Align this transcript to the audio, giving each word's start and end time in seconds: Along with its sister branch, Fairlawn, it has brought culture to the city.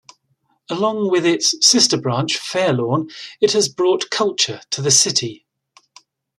Along 0.67 1.11
with 1.11 1.27
its 1.27 1.53
sister 1.63 1.95
branch, 1.95 2.35
Fairlawn, 2.39 3.11
it 3.39 3.51
has 3.51 3.69
brought 3.69 4.09
culture 4.09 4.61
to 4.71 4.81
the 4.81 4.89
city. 4.89 5.45